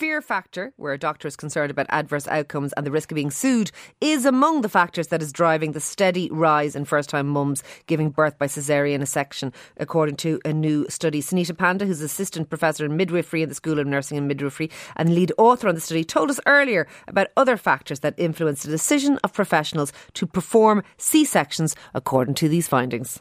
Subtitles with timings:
[0.00, 3.30] fear factor, where a doctor is concerned about adverse outcomes and the risk of being
[3.30, 7.62] sued, is among the factors that is driving the steady rise in first time mums
[7.86, 11.20] giving birth by caesarean section, according to a new study.
[11.20, 15.14] Sunita Panda, who's assistant professor in midwifery at the School of Nursing and Midwifery and
[15.14, 19.18] lead author on the study, told us earlier about other factors that influence the decision
[19.22, 23.20] of professionals to perform C sections according to these findings.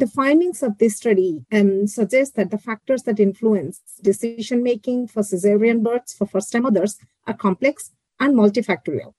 [0.00, 5.22] The findings of this study um, suggest that the factors that influence decision making for
[5.22, 6.96] cesarean births for first time mothers
[7.26, 9.12] are complex and multifactorial.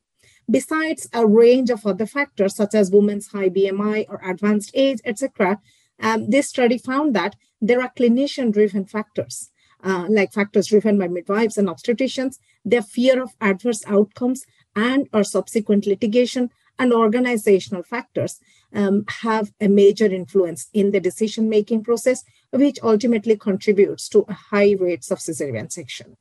[0.50, 5.60] Besides a range of other factors such as women's high BMI or advanced age, etc.,
[6.00, 9.52] um, this study found that there are clinician driven factors.
[9.84, 15.24] Uh, like factors driven by midwives and obstetricians, their fear of adverse outcomes and or
[15.24, 18.40] subsequent litigation and organizational factors
[18.74, 24.76] um, have a major influence in the decision making process, which ultimately contributes to high
[24.80, 26.18] rates of cesarean section.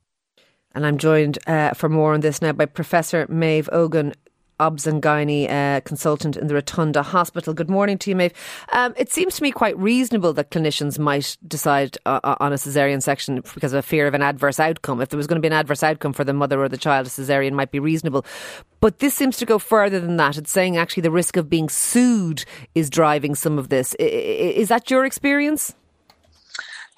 [0.73, 4.13] And I'm joined uh, for more on this now by Professor Maeve Eogan,
[4.69, 7.53] gynae uh, consultant in the Rotunda Hospital.
[7.53, 8.33] Good morning to you, Maeve.
[8.73, 12.57] Um, it seems to me quite reasonable that clinicians might decide uh, uh, on a
[12.57, 15.01] caesarean section because of a fear of an adverse outcome.
[15.01, 17.07] If there was going to be an adverse outcome for the mother or the child,
[17.07, 18.25] a caesarean might be reasonable.
[18.79, 20.37] But this seems to go further than that.
[20.37, 22.45] It's saying actually the risk of being sued
[22.75, 23.95] is driving some of this.
[23.95, 25.75] Is that your experience?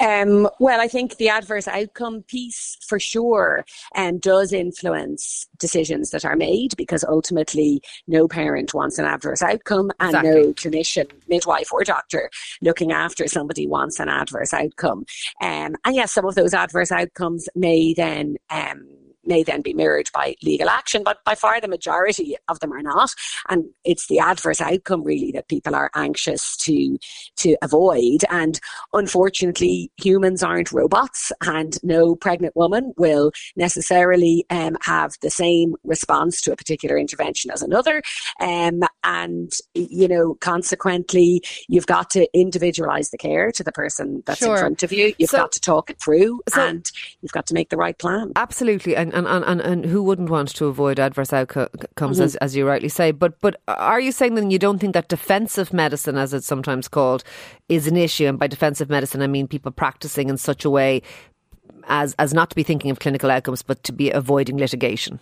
[0.04, 3.66] Um, well, I think the adverse outcome piece for sure
[3.96, 9.92] um, does influence decisions that are made because ultimately no parent wants an adverse outcome
[10.02, 10.32] and exactly.
[10.32, 12.30] no clinician, midwife or doctor
[12.62, 15.06] looking after somebody wants an adverse outcome.
[15.42, 18.86] Um, and yes, some of those adverse outcomes may then um,
[19.26, 22.82] may then be mirrored by legal action, but by far the majority of them are
[22.82, 23.12] not.
[23.50, 26.98] And it's the adverse outcome really that people are anxious to
[27.38, 28.24] to avoid.
[28.30, 28.60] And
[28.94, 36.42] unfortunately, humans aren't robots, and no pregnant woman will necessarily um, have the same response
[36.42, 38.02] to a particular intervention as another.
[38.40, 44.40] Um, and you know, consequently, you've got to individualize the care to the person that's
[44.40, 44.54] sure.
[44.56, 45.14] in front of you.
[45.18, 46.90] You've so, got to talk it through, so, and
[47.22, 48.32] you've got to make the right plan.
[48.36, 52.22] Absolutely, and and, and, and who wouldn't want to avoid adverse outcomes, mm-hmm.
[52.22, 53.12] as, as you rightly say?
[53.12, 56.88] But but are you saying then you don't think that defensive medicine, as it's sometimes
[56.88, 57.24] called,
[57.70, 58.26] is an issue?
[58.26, 61.02] And by defensive medicine, I mean people practicing in such a way
[61.88, 65.20] as as not to be thinking of clinical outcomes, but to be avoiding litigation.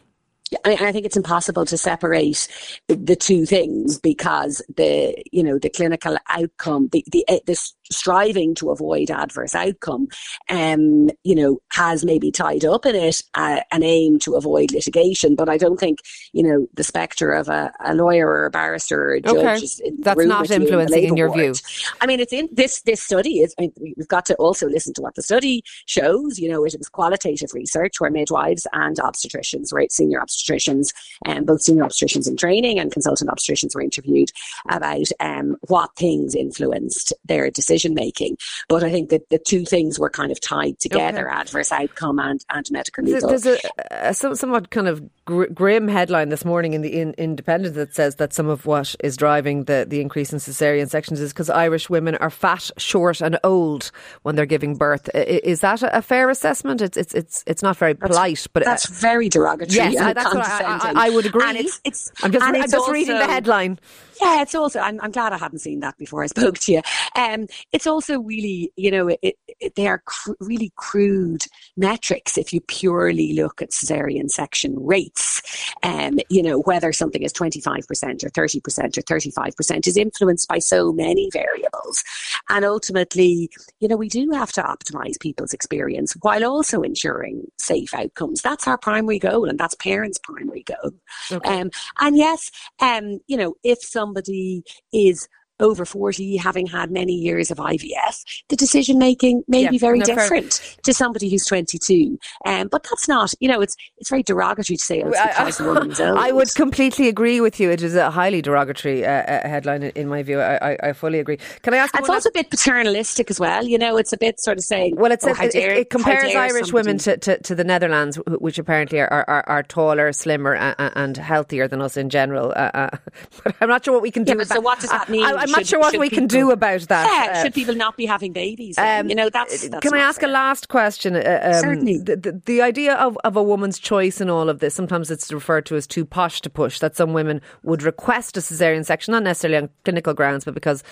[0.66, 2.48] I, I think it's impossible to separate
[2.88, 7.56] the two things because the you know the clinical outcome, the the, eh, the
[7.90, 10.08] striving to avoid adverse outcome,
[10.50, 15.36] um, you know, has maybe tied up in it uh, an aim to avoid litigation.
[15.36, 16.00] But I don't think
[16.34, 19.54] you know the spectre of a, a lawyer or a barrister or a judge okay.
[19.56, 21.54] is that's not influencing in, in your view.
[22.02, 23.56] I mean, it's in this this study is.
[23.58, 26.40] I mean, we've got to also listen to what the study shows.
[26.40, 30.94] You know, it was qualitative research where midwives and obstetricians, right, senior obstetricians obstetricians,
[31.26, 34.32] um, both senior obstetricians in training and consultant obstetricians were interviewed
[34.70, 38.38] about um, what things influenced their decision making.
[38.68, 41.40] But I think that the two things were kind of tied together: okay.
[41.40, 43.30] adverse outcome and, and medical legal.
[43.30, 43.58] There's a,
[43.92, 48.16] a somewhat kind of gr- grim headline this morning in the in, Independent that says
[48.16, 51.90] that some of what is driving the, the increase in cesarean sections is because Irish
[51.90, 53.92] women are fat, short, and old
[54.24, 55.10] when they're giving birth.
[55.14, 56.82] Is that a fair assessment?
[56.82, 59.92] It's it's it's it's not very polite, that's, but that's very derogatory.
[59.94, 61.44] Yes, that's what I, I, I, would agree.
[61.44, 63.80] And it's, it's, I'm just, I'm just also, reading the headline.
[64.22, 64.80] Yeah, it's also.
[64.80, 66.82] I'm, I'm, glad I hadn't seen that before I spoke to you.
[67.16, 71.46] Um, it's also really, you know, it, it, they are cr- really crude
[71.76, 75.42] metrics if you purely look at cesarean section rates.
[75.82, 80.94] Um, you know, whether something is 25% or 30% or 35% is influenced by so
[80.94, 82.04] many variables,
[82.50, 83.50] and ultimately,
[83.80, 88.42] you know, we do have to optimize people's experience while also ensuring safe outcomes.
[88.42, 90.92] That's our primary goal, and that's parents' primary goal.
[91.32, 91.62] Okay.
[91.62, 93.80] Um, and yes, um, you know, if
[94.12, 94.64] somebody
[94.94, 95.28] is
[95.62, 100.00] over 40, having had many years of IVF, the decision making may yeah, be very
[100.00, 100.78] no, different fair.
[100.84, 102.18] to somebody who's 22.
[102.46, 105.64] Um, but that's not, you know, it's it's very derogatory to say oh, I, the
[105.64, 106.18] woman's old.
[106.18, 107.70] I would completely agree with you.
[107.70, 110.40] It is a highly derogatory uh, uh, headline in, my view.
[110.40, 111.38] I, I, I, fully agree.
[111.62, 111.98] Can I ask?
[111.98, 113.66] It's also a bit paternalistic as well.
[113.66, 114.96] You know, it's a bit sort of saying.
[114.96, 116.72] Well, it's oh, a, it, dare, it, compares Irish somebody.
[116.74, 121.18] women to, to, to, the Netherlands, which apparently are, are, are taller, slimmer, and, and,
[121.18, 122.52] healthier than us in general.
[122.56, 122.90] Uh, uh,
[123.44, 124.36] but I'm not sure what we can do.
[124.38, 125.24] Yeah, so what does that mean?
[125.24, 127.06] I, I'm not sure what we people, can do about that.
[127.06, 128.78] Yeah, uh, should people not be having babies?
[128.78, 129.68] Um, you know, that's.
[129.68, 130.30] that's can I ask fair.
[130.30, 131.16] a last question?
[131.16, 131.98] Uh, um, Certainly.
[132.00, 135.32] The, the, the, idea of, of a woman's choice in all of this, sometimes it's
[135.32, 139.12] referred to as too posh to push, that some women would request a caesarean section,
[139.12, 140.84] not necessarily on clinical grounds, but because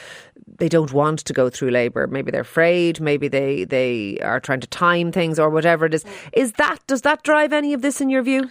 [0.57, 2.07] they don't want to go through labour.
[2.07, 6.05] Maybe they're afraid, maybe they, they are trying to time things or whatever it is.
[6.33, 8.50] Is that, does that drive any of this in your view?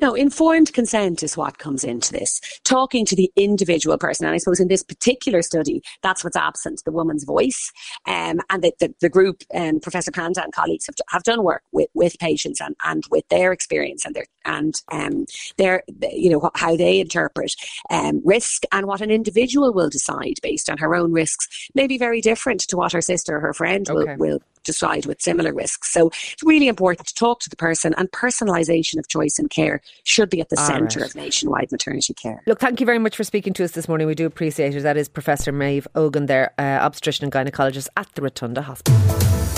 [0.00, 2.40] No, informed consent is what comes into this.
[2.64, 4.26] Talking to the individual person.
[4.26, 7.72] And I suppose in this particular study, that's what's absent, the woman's voice.
[8.06, 11.62] Um, and the, the, the group, um, Professor Panda and colleagues have, have done work
[11.72, 15.26] with, with patients and, and with their experience and their, and, um,
[15.58, 17.54] their, you know, how they interpret,
[17.90, 21.98] um, risk and what an individual will decide based on her own risks may be
[21.98, 24.16] very different to what her sister or her friend okay.
[24.16, 25.92] will, will decide with similar risks.
[25.92, 29.80] So it's really important to talk to the person and personalisation of choice and care
[30.04, 31.08] should be at the centre right.
[31.08, 32.42] of nationwide maternity care.
[32.46, 34.06] Look, thank you very much for speaking to us this morning.
[34.06, 34.82] We do appreciate it.
[34.82, 39.57] That is Professor Maeve Eogan there, uh, obstetrician and gynaecologist at the Rotunda Hospital.